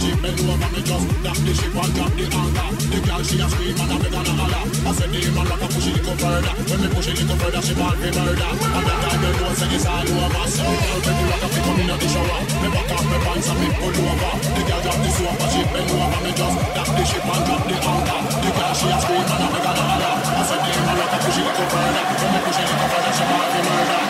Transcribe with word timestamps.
chick 0.00 0.16
me 0.24 0.30
do 0.32 0.48
over 0.48 0.70
me 0.72 0.80
just 0.80 1.06
Drop 1.20 1.38
the 1.44 1.52
ship 1.52 1.76
and 1.76 1.92
drop 1.92 2.12
the 2.16 2.24
anchor 2.24 2.68
The 2.88 2.98
girl 3.04 3.22
she 3.22 3.36
a 3.36 3.46
scream 3.52 3.76
and 3.76 3.92
a 3.92 3.96
me 4.00 4.08
gonna 4.08 4.32
holler 4.40 4.64
I 4.64 4.90
said 4.96 5.10
the 5.12 5.20
man 5.36 5.44
rock 5.44 5.60
a 5.60 5.66
push 5.68 5.88
it 5.88 5.94
little 6.00 6.16
further 6.16 6.52
When 6.56 6.78
me 6.80 6.88
push 6.88 7.08
it 7.10 7.16
little 7.20 7.36
further 7.36 7.60
she 7.60 7.74
ball 7.76 7.96
me 8.00 8.08
murder 8.08 8.50
And 8.50 8.84
that 8.88 8.98
time 9.04 9.20
you 9.20 9.32
know 9.36 9.52
say 9.52 9.68
it's 9.76 9.84
all 9.84 10.08
over 10.08 10.44
So 10.48 10.64
girl 10.64 11.00
me 11.04 11.12
do 11.20 11.24
rock 11.28 11.44
a 11.44 11.48
fi 11.52 11.60
come 11.60 11.80
in 11.84 11.90
the 11.92 12.08
shower 12.08 12.40
Me 12.64 12.68
back 12.72 12.90
off 12.96 13.04
me 13.04 13.18
pants 13.20 13.48
and 13.50 13.58
me 13.60 13.68
pull 13.76 13.96
over 14.00 14.32
The 14.40 14.62
girl 14.64 14.80
drop 14.80 14.98
the 15.04 15.10
soap 15.12 15.36
and 15.36 15.50
she 15.52 15.62
bend 15.68 15.90
over 15.92 16.20
me 16.24 16.32
just 16.32 16.56
Drop 16.72 16.88
the 16.96 17.02
ship 17.04 17.24
and 17.28 17.42
drop 17.44 17.62
the 17.68 17.76
anchor 17.76 18.20
The 18.40 18.50
girl 18.56 18.72
she 18.72 18.86
a 18.88 18.96
scream 19.04 19.26
and 19.28 19.44
a 19.44 19.48
me 19.52 19.60
gonna 19.60 19.84
holler 19.84 20.14
I 20.16 20.42
said 20.48 20.60
the 20.64 20.72
man 20.80 20.96
rock 20.96 21.12
a 21.12 21.18
push 21.20 21.38
it 21.38 21.44
little 21.44 21.66
further 21.68 22.02
When 22.08 22.30
me 22.32 22.40
push 22.40 22.58
it 22.60 22.66
little 22.72 22.88
further 22.88 23.12
she 23.12 23.24
ball 23.28 23.46
me 23.52 23.60
murder 23.68 24.09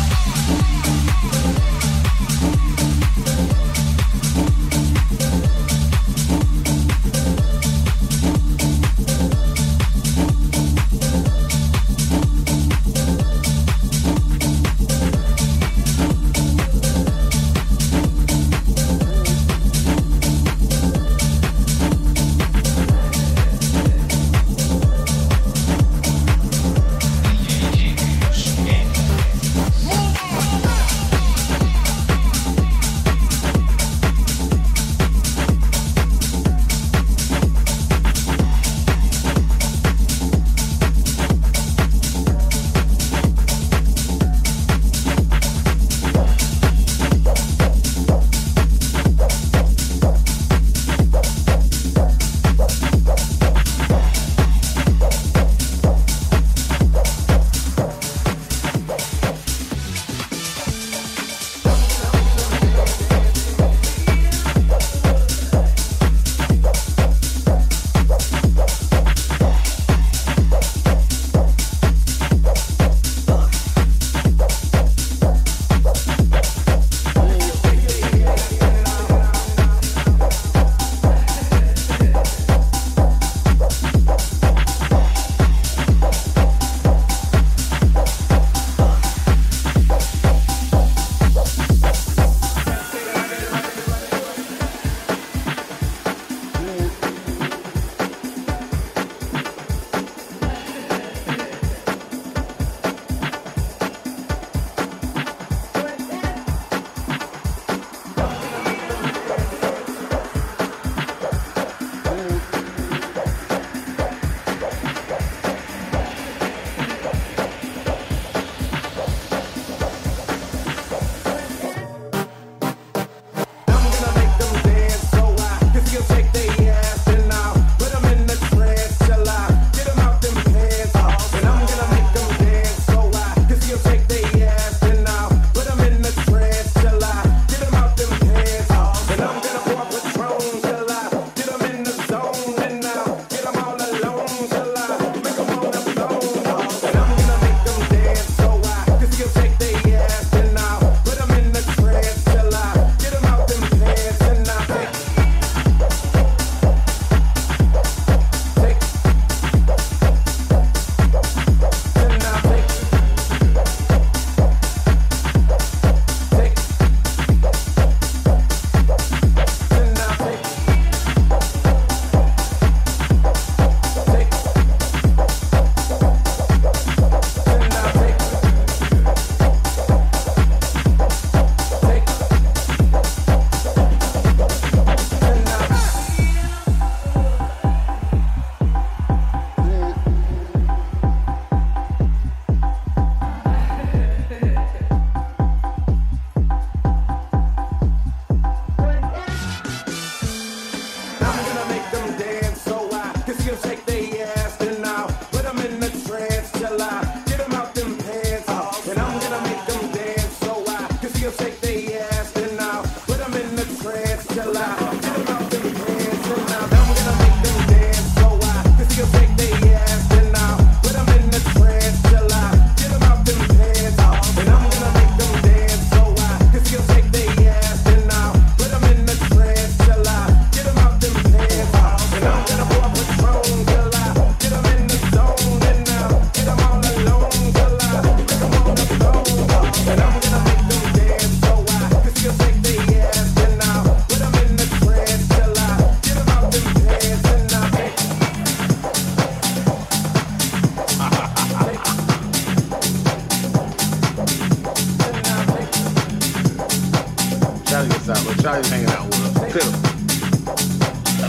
out, 258.11 258.25
but 258.25 258.41
Charlie's 258.41 258.69
hanging 258.69 258.89
out 258.89 259.05
with 259.05 259.25
us. 259.25 259.33
Pitiful. 259.53 259.79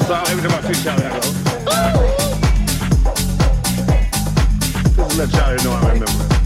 So 0.06 0.14
every 0.30 0.48
time 0.48 0.58
I 0.58 0.72
see 0.72 0.78
Charlie, 0.82 1.04
I 1.04 1.10
go, 1.12 1.20
Just 4.96 5.10
to 5.10 5.16
let 5.18 5.30
Charlie 5.30 5.62
know 5.64 5.72
I 5.72 5.74
remember. 5.92 6.41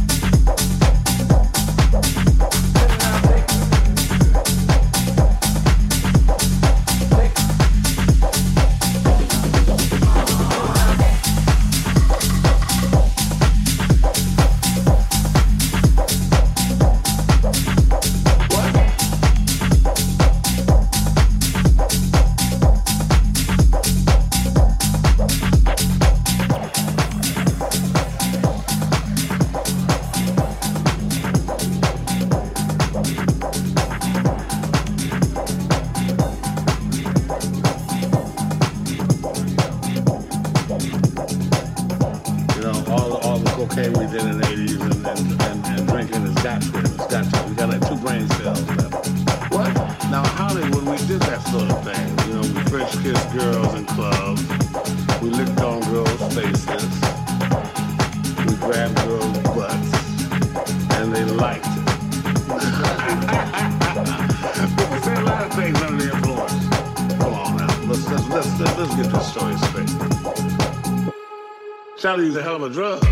Charlie 72.17 72.29
was 72.29 72.37
a 72.37 72.43
hell 72.43 72.57
of 72.57 72.63
a 72.63 72.71
drug. 72.71 73.03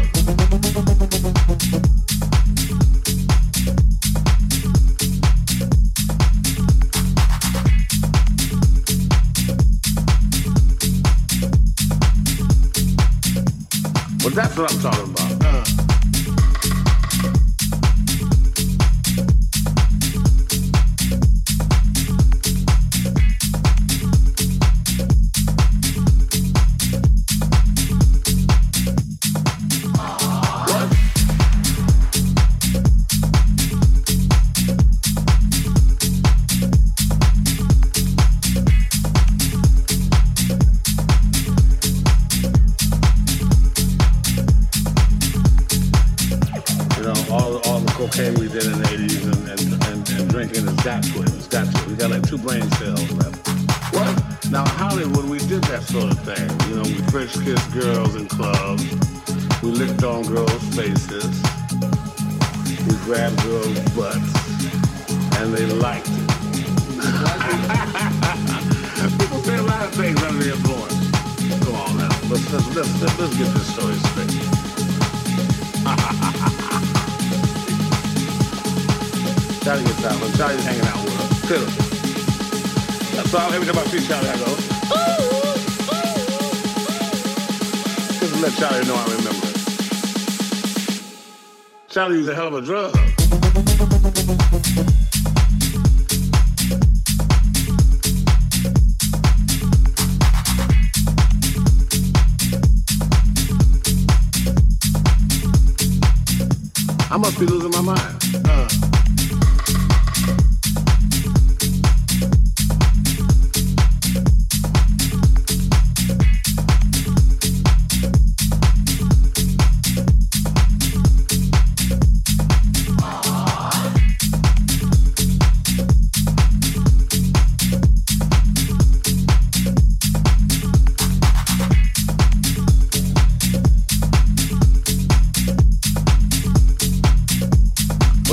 Well, 14.20 14.32
that's 14.32 14.56
what 14.56 14.72
I'm 14.72 14.80
talking 14.80 14.93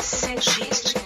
CX 0.00 0.99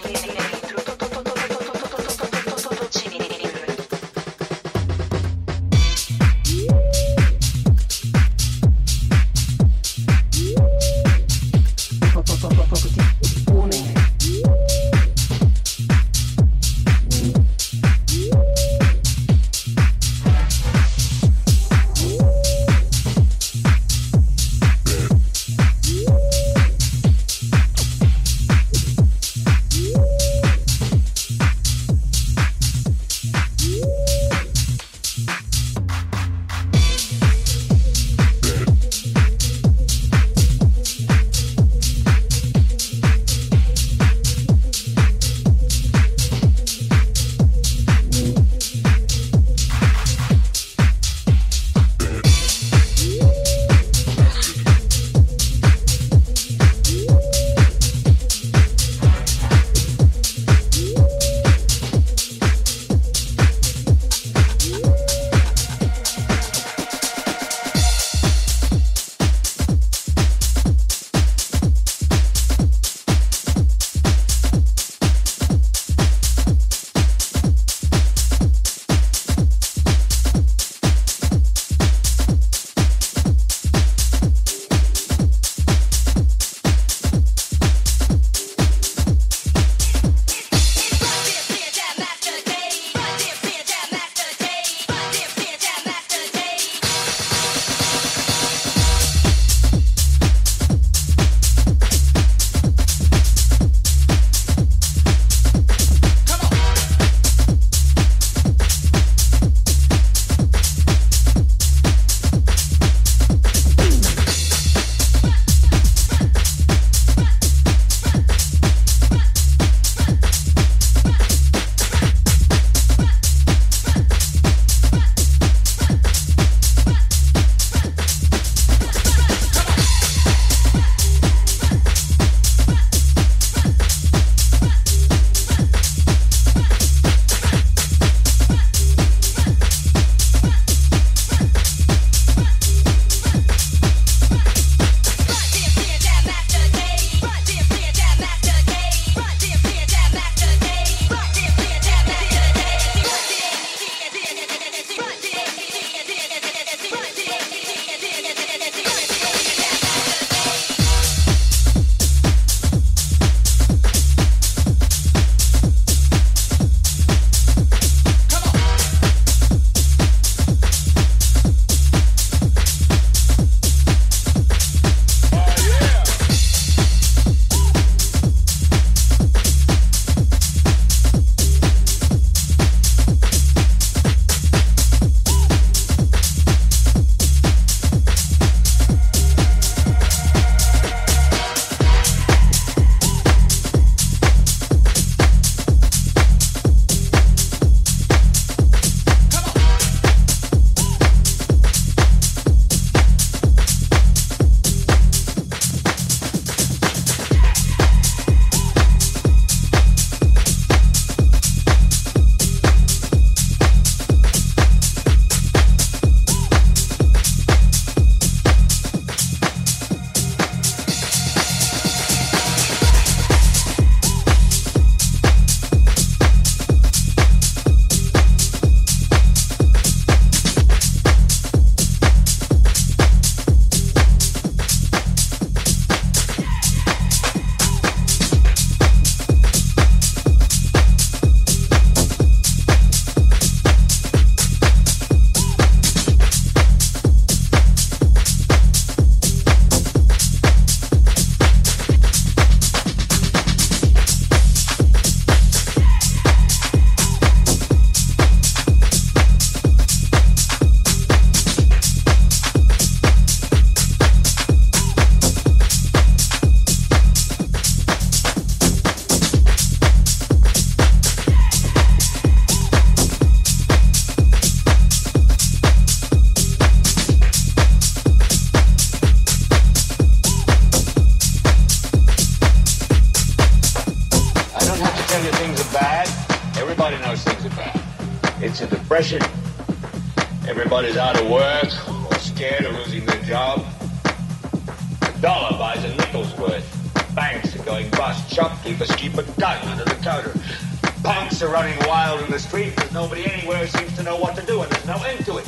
no 304.85 305.01
end 305.03 305.25
to 305.25 305.37
it. 305.37 305.47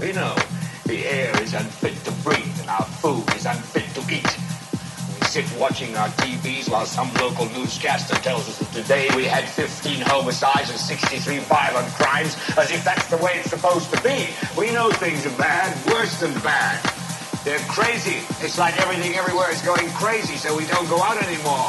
We 0.00 0.12
know 0.12 0.34
the 0.86 1.04
air 1.04 1.30
is 1.42 1.52
unfit 1.52 1.92
to 2.04 2.12
breathe 2.24 2.58
and 2.60 2.70
our 2.70 2.86
food 3.04 3.22
is 3.36 3.44
unfit 3.44 3.84
to 3.96 4.00
eat. 4.08 4.24
We 5.12 5.26
sit 5.26 5.44
watching 5.60 5.94
our 5.96 6.08
TVs 6.24 6.70
while 6.70 6.86
some 6.86 7.12
local 7.20 7.44
newscaster 7.50 8.14
tells 8.16 8.48
us 8.48 8.58
that 8.58 8.72
today 8.72 9.08
we 9.14 9.24
had 9.24 9.44
15 9.44 10.00
homicides 10.00 10.70
and 10.70 10.78
63 10.78 11.38
violent 11.40 11.92
crimes, 11.94 12.34
as 12.56 12.70
if 12.70 12.82
that's 12.82 13.06
the 13.10 13.18
way 13.18 13.32
it's 13.34 13.50
supposed 13.50 13.92
to 13.92 14.02
be. 14.02 14.28
We 14.56 14.72
know 14.72 14.90
things 14.92 15.26
are 15.26 15.36
bad, 15.36 15.76
worse 15.92 16.18
than 16.18 16.32
bad. 16.40 16.80
They're 17.44 17.58
crazy. 17.68 18.24
It's 18.40 18.58
like 18.58 18.80
everything 18.80 19.16
everywhere 19.16 19.50
is 19.52 19.60
going 19.60 19.88
crazy, 19.90 20.36
so 20.36 20.56
we 20.56 20.64
don't 20.66 20.88
go 20.88 21.02
out 21.02 21.22
anymore. 21.22 21.68